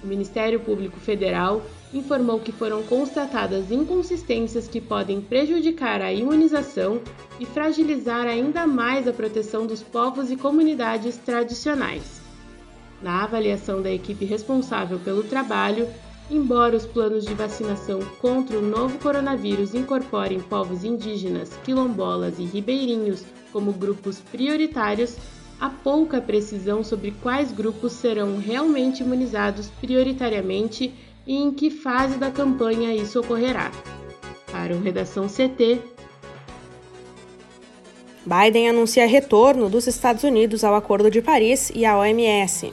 O 0.00 0.06
Ministério 0.06 0.60
Público 0.60 1.00
Federal 1.00 1.60
informou 1.92 2.38
que 2.38 2.52
foram 2.52 2.84
constatadas 2.84 3.72
inconsistências 3.72 4.68
que 4.68 4.80
podem 4.80 5.20
prejudicar 5.20 6.00
a 6.00 6.12
imunização 6.12 7.00
e 7.40 7.44
fragilizar 7.44 8.26
ainda 8.26 8.64
mais 8.64 9.08
a 9.08 9.12
proteção 9.12 9.66
dos 9.66 9.82
povos 9.82 10.30
e 10.30 10.36
comunidades 10.36 11.16
tradicionais. 11.16 12.22
Na 13.02 13.24
avaliação 13.24 13.82
da 13.82 13.90
equipe 13.90 14.24
responsável 14.24 15.00
pelo 15.00 15.24
trabalho, 15.24 15.88
Embora 16.30 16.76
os 16.76 16.86
planos 16.86 17.24
de 17.24 17.34
vacinação 17.34 18.00
contra 18.20 18.58
o 18.58 18.62
novo 18.62 18.98
coronavírus 18.98 19.74
incorporem 19.74 20.40
povos 20.40 20.84
indígenas, 20.84 21.50
quilombolas 21.64 22.38
e 22.38 22.44
ribeirinhos 22.44 23.24
como 23.52 23.72
grupos 23.72 24.18
prioritários, 24.18 25.16
há 25.60 25.68
pouca 25.68 26.20
precisão 26.20 26.82
sobre 26.82 27.12
quais 27.22 27.52
grupos 27.52 27.92
serão 27.92 28.38
realmente 28.38 29.02
imunizados 29.02 29.68
prioritariamente 29.80 30.94
e 31.26 31.36
em 31.36 31.52
que 31.52 31.70
fase 31.70 32.16
da 32.16 32.30
campanha 32.30 32.94
isso 32.94 33.20
ocorrerá. 33.20 33.70
Para 34.50 34.74
o 34.74 34.80
Redação 34.80 35.26
CT, 35.28 35.80
Biden 38.24 38.68
anuncia 38.68 39.06
retorno 39.06 39.68
dos 39.68 39.86
Estados 39.86 40.22
Unidos 40.22 40.62
ao 40.62 40.74
Acordo 40.74 41.10
de 41.10 41.20
Paris 41.20 41.72
e 41.74 41.84
à 41.84 41.98
OMS. 41.98 42.72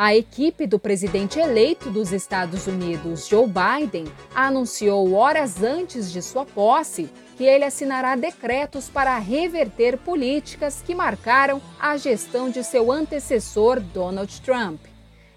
A 0.00 0.14
equipe 0.14 0.64
do 0.64 0.78
presidente 0.78 1.40
eleito 1.40 1.90
dos 1.90 2.12
Estados 2.12 2.68
Unidos, 2.68 3.26
Joe 3.26 3.48
Biden, 3.48 4.04
anunciou 4.32 5.12
horas 5.14 5.60
antes 5.60 6.12
de 6.12 6.22
sua 6.22 6.46
posse 6.46 7.10
que 7.36 7.42
ele 7.42 7.64
assinará 7.64 8.14
decretos 8.14 8.88
para 8.88 9.18
reverter 9.18 9.98
políticas 9.98 10.80
que 10.86 10.94
marcaram 10.94 11.60
a 11.80 11.96
gestão 11.96 12.48
de 12.48 12.62
seu 12.62 12.92
antecessor, 12.92 13.80
Donald 13.80 14.40
Trump. 14.42 14.80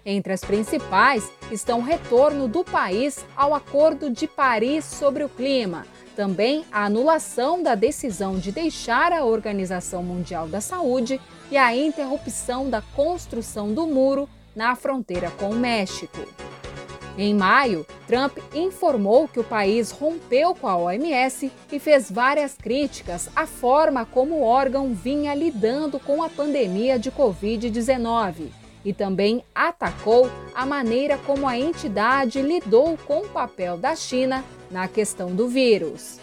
Entre 0.06 0.32
as 0.32 0.42
principais 0.42 1.28
estão 1.50 1.80
o 1.80 1.84
retorno 1.84 2.46
do 2.46 2.62
país 2.62 3.26
ao 3.34 3.54
Acordo 3.54 4.10
de 4.10 4.28
Paris 4.28 4.84
sobre 4.84 5.24
o 5.24 5.28
Clima, 5.28 5.84
também 6.14 6.64
a 6.70 6.84
anulação 6.84 7.64
da 7.64 7.74
decisão 7.74 8.38
de 8.38 8.52
deixar 8.52 9.12
a 9.12 9.24
Organização 9.24 10.04
Mundial 10.04 10.46
da 10.46 10.60
Saúde 10.60 11.20
e 11.50 11.56
a 11.56 11.74
interrupção 11.74 12.70
da 12.70 12.80
construção 12.80 13.74
do 13.74 13.88
muro 13.88 14.28
na 14.54 14.74
fronteira 14.74 15.30
com 15.30 15.50
o 15.50 15.56
México. 15.56 16.18
Em 17.16 17.34
maio, 17.34 17.86
Trump 18.06 18.38
informou 18.54 19.28
que 19.28 19.38
o 19.38 19.44
país 19.44 19.90
rompeu 19.90 20.54
com 20.54 20.66
a 20.66 20.76
OMS 20.78 21.52
e 21.70 21.78
fez 21.78 22.10
várias 22.10 22.54
críticas 22.54 23.28
à 23.36 23.46
forma 23.46 24.06
como 24.06 24.36
o 24.36 24.42
órgão 24.42 24.94
vinha 24.94 25.34
lidando 25.34 26.00
com 26.00 26.22
a 26.22 26.30
pandemia 26.30 26.98
de 26.98 27.10
Covid-19 27.10 28.46
e 28.82 28.94
também 28.94 29.44
atacou 29.54 30.30
a 30.54 30.64
maneira 30.64 31.18
como 31.18 31.46
a 31.46 31.56
entidade 31.56 32.40
lidou 32.40 32.96
com 33.06 33.20
o 33.20 33.28
papel 33.28 33.76
da 33.76 33.94
China 33.94 34.42
na 34.70 34.88
questão 34.88 35.34
do 35.34 35.48
vírus. 35.48 36.18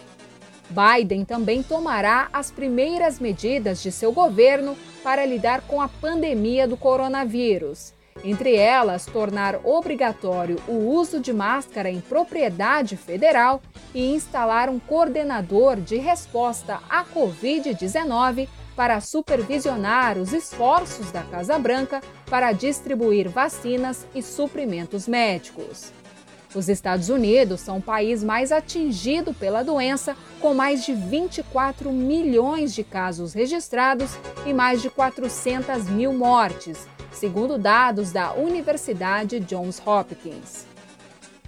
Biden 0.68 1.24
também 1.24 1.62
tomará 1.62 2.28
as 2.32 2.50
primeiras 2.50 3.20
medidas 3.20 3.80
de 3.80 3.92
seu 3.92 4.12
governo 4.12 4.76
para 5.04 5.24
lidar 5.24 5.62
com 5.62 5.80
a 5.80 5.88
pandemia 5.88 6.66
do 6.66 6.76
coronavírus 6.76 7.94
entre 8.24 8.54
elas, 8.54 9.06
tornar 9.06 9.60
obrigatório 9.64 10.56
o 10.68 10.74
uso 10.74 11.20
de 11.20 11.32
máscara 11.32 11.90
em 11.90 12.00
propriedade 12.00 12.96
federal 12.96 13.62
e 13.94 14.12
instalar 14.14 14.68
um 14.68 14.78
coordenador 14.78 15.76
de 15.76 15.96
resposta 15.96 16.80
à 16.88 17.04
Covid-19 17.04 18.48
para 18.76 19.00
supervisionar 19.00 20.18
os 20.18 20.32
esforços 20.32 21.10
da 21.10 21.22
Casa 21.22 21.58
Branca 21.58 22.00
para 22.26 22.52
distribuir 22.52 23.28
vacinas 23.28 24.06
e 24.14 24.22
suprimentos 24.22 25.08
médicos. 25.08 25.92
Os 26.54 26.68
Estados 26.68 27.08
Unidos 27.08 27.60
são 27.60 27.78
o 27.78 27.82
país 27.82 28.24
mais 28.24 28.50
atingido 28.50 29.32
pela 29.32 29.62
doença, 29.62 30.16
com 30.40 30.52
mais 30.52 30.84
de 30.84 30.92
24 30.92 31.92
milhões 31.92 32.74
de 32.74 32.82
casos 32.82 33.34
registrados 33.34 34.16
e 34.44 34.52
mais 34.52 34.82
de 34.82 34.90
400 34.90 35.88
mil 35.88 36.12
mortes 36.12 36.88
segundo 37.12 37.58
dados 37.58 38.12
da 38.12 38.32
Universidade 38.32 39.40
Johns 39.40 39.80
Hopkins. 39.84 40.66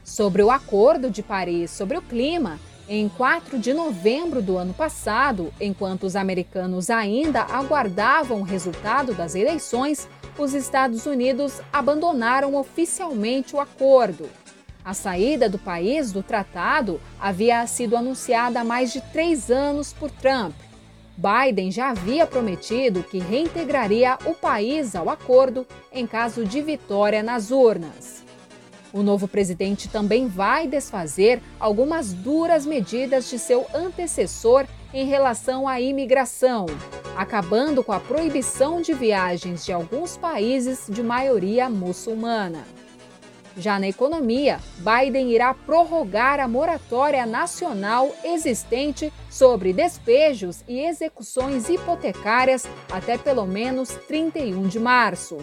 Sobre 0.04 0.42
o 0.42 0.50
Acordo 0.50 1.10
de 1.10 1.22
Paris 1.22 1.70
sobre 1.70 1.96
o 1.96 2.02
Clima, 2.02 2.58
Em 2.88 3.08
4 3.08 3.58
de 3.60 3.72
novembro 3.72 4.42
do 4.42 4.58
ano 4.58 4.74
passado, 4.74 5.54
enquanto 5.60 6.02
os 6.02 6.16
americanos 6.16 6.90
ainda 6.90 7.42
aguardavam 7.42 8.40
o 8.40 8.44
resultado 8.44 9.14
das 9.14 9.36
eleições, 9.36 10.08
os 10.36 10.52
Estados 10.52 11.06
Unidos 11.06 11.60
abandonaram 11.72 12.56
oficialmente 12.56 13.54
o 13.54 13.60
acordo. 13.60 14.28
A 14.84 14.94
saída 14.94 15.48
do 15.48 15.58
país 15.58 16.10
do 16.10 16.24
tratado 16.24 17.00
havia 17.20 17.64
sido 17.68 17.96
anunciada 17.96 18.60
há 18.60 18.64
mais 18.64 18.92
de 18.92 19.00
três 19.12 19.48
anos 19.48 19.92
por 19.92 20.10
Trump. 20.10 20.52
Biden 21.16 21.70
já 21.70 21.90
havia 21.90 22.26
prometido 22.26 23.02
que 23.02 23.18
reintegraria 23.18 24.18
o 24.24 24.34
país 24.34 24.96
ao 24.96 25.10
acordo 25.10 25.66
em 25.92 26.06
caso 26.06 26.44
de 26.44 26.62
vitória 26.62 27.22
nas 27.22 27.50
urnas. 27.50 28.22
O 28.92 29.02
novo 29.02 29.26
presidente 29.26 29.88
também 29.88 30.26
vai 30.26 30.66
desfazer 30.66 31.40
algumas 31.58 32.12
duras 32.12 32.66
medidas 32.66 33.28
de 33.30 33.38
seu 33.38 33.66
antecessor 33.74 34.66
em 34.92 35.06
relação 35.06 35.66
à 35.66 35.80
imigração, 35.80 36.66
acabando 37.16 37.82
com 37.82 37.92
a 37.92 38.00
proibição 38.00 38.82
de 38.82 38.92
viagens 38.92 39.64
de 39.64 39.72
alguns 39.72 40.18
países 40.18 40.86
de 40.88 41.02
maioria 41.02 41.70
muçulmana. 41.70 42.64
Já 43.56 43.78
na 43.78 43.86
economia, 43.86 44.58
Biden 44.78 45.30
irá 45.30 45.52
prorrogar 45.52 46.40
a 46.40 46.48
moratória 46.48 47.26
nacional 47.26 48.10
existente 48.24 49.12
sobre 49.30 49.72
despejos 49.72 50.64
e 50.66 50.80
execuções 50.80 51.68
hipotecárias 51.68 52.66
até 52.90 53.18
pelo 53.18 53.46
menos 53.46 53.90
31 54.08 54.68
de 54.68 54.80
março. 54.80 55.38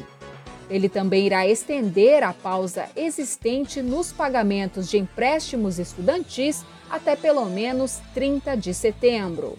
Ele 0.70 0.90
também 0.90 1.26
irá 1.26 1.48
estender 1.48 2.24
a 2.24 2.34
pausa 2.34 2.90
existente 2.96 3.82
nos 3.82 4.12
pagamentos 4.12 4.90
de 4.90 4.98
empréstimos 4.98 5.80
estudantis 5.80 6.64
até 6.90 7.16
pelo 7.16 7.46
menos 7.46 8.00
30 8.14 8.56
de 8.56 8.74
setembro. 8.74 9.58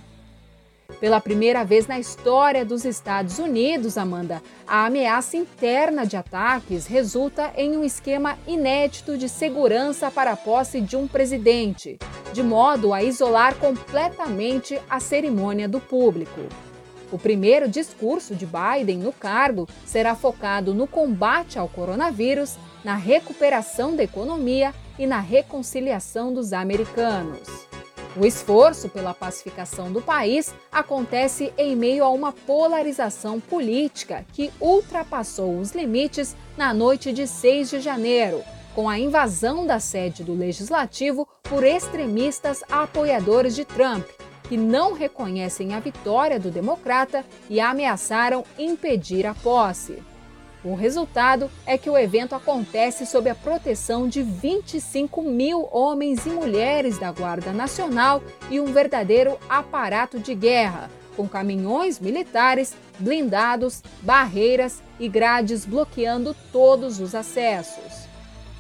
Pela 0.99 1.21
primeira 1.21 1.65
vez 1.65 1.87
na 1.87 1.99
história 1.99 2.65
dos 2.65 2.85
Estados 2.85 3.39
Unidos, 3.39 3.97
Amanda, 3.97 4.43
a 4.67 4.87
ameaça 4.87 5.37
interna 5.37 6.07
de 6.07 6.17
ataques 6.17 6.87
resulta 6.87 7.53
em 7.57 7.77
um 7.77 7.85
esquema 7.85 8.39
inédito 8.47 9.17
de 9.17 9.29
segurança 9.29 10.11
para 10.11 10.33
a 10.33 10.37
posse 10.37 10.81
de 10.81 10.97
um 10.97 11.07
presidente, 11.07 11.99
de 12.33 12.43
modo 12.43 12.93
a 12.93 13.03
isolar 13.03 13.55
completamente 13.57 14.81
a 14.89 15.01
cerimônia 15.01 15.69
do 15.69 15.81
público. 15.81 16.41
O 17.13 17.19
primeiro 17.19 17.69
discurso 17.69 18.35
de 18.35 18.47
Biden 18.47 18.99
no 18.99 19.13
cargo 19.13 19.69
será 19.85 20.15
focado 20.15 20.73
no 20.73 20.87
combate 20.87 21.59
ao 21.59 21.69
coronavírus, 21.69 22.57
na 22.85 22.95
recuperação 22.95 23.97
da 23.97 24.05
economia 24.05 24.73
e 24.99 25.07
na 25.07 25.19
reconciliação 25.19 26.33
dos 26.33 26.53
americanos. 26.53 27.70
O 28.17 28.27
esforço 28.27 28.89
pela 28.89 29.15
pacificação 29.15 29.93
do 29.93 30.03
país 30.03 30.53
acontece 30.73 31.53
em 31.57 31.77
meio 31.77 32.03
a 32.03 32.09
uma 32.09 32.33
polarização 32.33 33.39
política 33.39 34.27
que 34.33 34.51
ultrapassou 34.61 35.59
os 35.59 35.73
limites 35.73 36.35
na 36.57 36.75
noite 36.75 37.13
de 37.13 37.27
6 37.27 37.71
de 37.71 37.81
janeiro, 37.81 38.43
com 38.75 38.89
a 38.89 38.99
invasão 38.99 39.65
da 39.65 39.79
sede 39.79 40.25
do 40.25 40.35
legislativo 40.35 41.27
por 41.45 41.63
extremistas 41.63 42.65
apoiadores 42.69 43.55
de 43.55 43.65
Trump, 43.65 44.05
que 44.49 44.57
não 44.57 44.93
reconhecem 44.93 45.73
a 45.75 45.79
vitória 45.79 46.39
do 46.39 46.51
democrata 46.51 47.25
e 47.49 47.61
ameaçaram 47.61 48.45
impedir 48.59 49.25
a 49.25 49.35
posse. 49.35 50.03
O 50.63 50.75
resultado 50.75 51.51
é 51.65 51.79
que 51.79 51.89
o 51.89 51.97
evento 51.97 52.35
acontece 52.35 53.07
sob 53.07 53.31
a 53.31 53.35
proteção 53.35 54.07
de 54.07 54.23
25 54.23 55.23
mil 55.23 55.67
homens 55.73 56.27
e 56.27 56.29
mulheres 56.29 56.99
da 56.99 57.11
Guarda 57.11 57.51
Nacional 57.51 58.23
e 58.51 58.61
um 58.61 58.67
verdadeiro 58.67 59.39
aparato 59.49 60.19
de 60.19 60.35
guerra, 60.35 60.91
com 61.17 61.27
caminhões 61.27 61.99
militares, 61.99 62.75
blindados, 62.99 63.83
barreiras 64.03 64.83
e 64.99 65.09
grades 65.09 65.65
bloqueando 65.65 66.37
todos 66.53 67.01
os 67.01 67.15
acessos. 67.15 68.11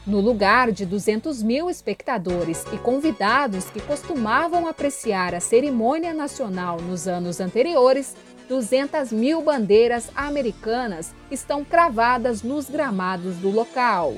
No 0.06 0.18
lugar 0.18 0.72
de 0.72 0.86
200 0.86 1.42
mil 1.42 1.68
espectadores 1.68 2.64
e 2.72 2.78
convidados 2.78 3.66
que 3.66 3.82
costumavam 3.82 4.66
apreciar 4.66 5.34
a 5.34 5.40
cerimônia 5.40 6.14
nacional 6.14 6.80
nos 6.80 7.06
anos 7.06 7.38
anteriores, 7.38 8.16
200 8.50 9.12
mil 9.12 9.42
bandeiras 9.42 10.10
americanas 10.12 11.14
estão 11.30 11.64
cravadas 11.64 12.42
nos 12.42 12.68
gramados 12.68 13.36
do 13.36 13.48
local. 13.48 14.16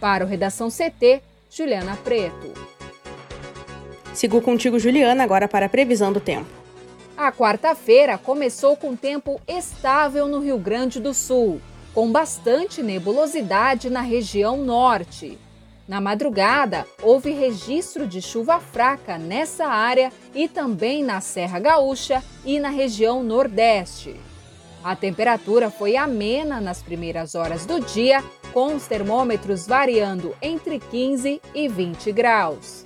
Para 0.00 0.24
o 0.24 0.26
Redação 0.26 0.68
CT, 0.68 1.22
Juliana 1.48 1.96
Preto. 2.02 2.52
Sigo 4.12 4.42
contigo, 4.42 4.80
Juliana, 4.80 5.22
agora 5.22 5.46
para 5.46 5.66
a 5.66 5.68
previsão 5.68 6.12
do 6.12 6.18
tempo. 6.18 6.50
A 7.16 7.30
quarta-feira 7.30 8.18
começou 8.18 8.76
com 8.76 8.96
tempo 8.96 9.40
estável 9.46 10.26
no 10.26 10.40
Rio 10.40 10.58
Grande 10.58 10.98
do 10.98 11.14
Sul, 11.14 11.60
com 11.94 12.10
bastante 12.10 12.82
nebulosidade 12.82 13.88
na 13.88 14.00
região 14.00 14.56
norte. 14.56 15.38
Na 15.88 16.00
madrugada, 16.00 16.86
houve 17.02 17.30
registro 17.30 18.06
de 18.06 18.22
chuva 18.22 18.60
fraca 18.60 19.18
nessa 19.18 19.66
área 19.66 20.12
e 20.34 20.48
também 20.48 21.02
na 21.02 21.20
Serra 21.20 21.58
Gaúcha 21.58 22.22
e 22.44 22.60
na 22.60 22.68
região 22.68 23.22
Nordeste. 23.22 24.14
A 24.82 24.96
temperatura 24.96 25.70
foi 25.70 25.96
amena 25.96 26.60
nas 26.60 26.82
primeiras 26.82 27.34
horas 27.34 27.66
do 27.66 27.80
dia, 27.80 28.24
com 28.52 28.74
os 28.74 28.86
termômetros 28.86 29.66
variando 29.66 30.34
entre 30.40 30.78
15 30.78 31.40
e 31.54 31.68
20 31.68 32.12
graus. 32.12 32.84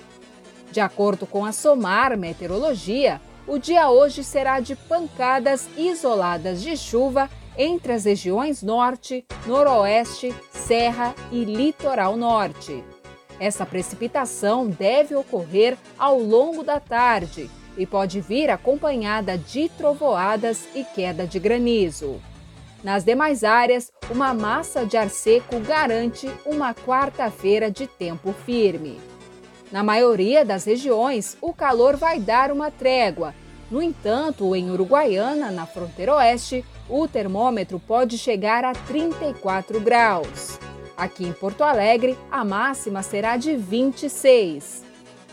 De 0.72 0.80
acordo 0.80 1.24
com 1.24 1.44
a 1.44 1.52
SOMAR 1.52 2.18
Meteorologia, 2.18 3.20
o 3.46 3.58
dia 3.58 3.90
hoje 3.90 4.24
será 4.24 4.58
de 4.58 4.74
pancadas 4.74 5.68
isoladas 5.76 6.62
de 6.62 6.76
chuva 6.76 7.30
entre 7.56 7.92
as 7.92 8.04
regiões 8.04 8.62
Norte, 8.62 9.24
Noroeste, 9.46 10.34
Serra 10.50 11.14
e 11.30 11.44
Litoral 11.44 12.16
Norte. 12.16 12.82
Essa 13.38 13.66
precipitação 13.66 14.66
deve 14.68 15.14
ocorrer 15.14 15.76
ao 15.98 16.18
longo 16.18 16.62
da 16.62 16.78
tarde 16.78 17.50
e 17.76 17.84
pode 17.84 18.20
vir 18.20 18.50
acompanhada 18.50 19.36
de 19.36 19.68
trovoadas 19.68 20.68
e 20.74 20.84
queda 20.84 21.26
de 21.26 21.38
granizo. 21.38 22.20
Nas 22.82 23.02
demais 23.02 23.42
áreas, 23.42 23.90
uma 24.10 24.34
massa 24.34 24.84
de 24.84 24.96
ar 24.96 25.08
seco 25.08 25.58
garante 25.60 26.30
uma 26.44 26.74
quarta-feira 26.74 27.70
de 27.70 27.86
tempo 27.86 28.32
firme. 28.44 29.00
Na 29.72 29.82
maioria 29.82 30.44
das 30.44 30.64
regiões, 30.64 31.36
o 31.40 31.52
calor 31.52 31.96
vai 31.96 32.20
dar 32.20 32.52
uma 32.52 32.70
trégua. 32.70 33.34
No 33.70 33.82
entanto, 33.82 34.54
em 34.54 34.70
Uruguaiana, 34.70 35.50
na 35.50 35.66
fronteira 35.66 36.14
oeste, 36.14 36.64
o 36.88 37.08
termômetro 37.08 37.80
pode 37.80 38.18
chegar 38.18 38.64
a 38.64 38.72
34 38.72 39.80
graus. 39.80 40.58
Aqui 40.96 41.24
em 41.24 41.32
Porto 41.32 41.62
Alegre, 41.62 42.16
a 42.30 42.44
máxima 42.44 43.02
será 43.02 43.36
de 43.36 43.56
26. 43.56 44.84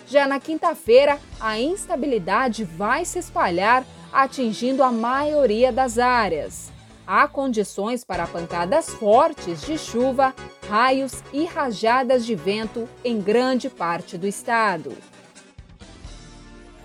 Já 0.07 0.27
na 0.27 0.39
quinta-feira, 0.39 1.19
a 1.39 1.59
instabilidade 1.59 2.63
vai 2.63 3.05
se 3.05 3.19
espalhar, 3.19 3.85
atingindo 4.11 4.83
a 4.83 4.91
maioria 4.91 5.71
das 5.71 5.97
áreas. 5.97 6.71
Há 7.05 7.27
condições 7.27 8.03
para 8.03 8.27
pancadas 8.27 8.89
fortes 8.89 9.61
de 9.61 9.77
chuva, 9.77 10.33
raios 10.69 11.23
e 11.31 11.45
rajadas 11.45 12.25
de 12.25 12.35
vento 12.35 12.87
em 13.03 13.21
grande 13.21 13.69
parte 13.69 14.17
do 14.17 14.27
estado. 14.27 14.91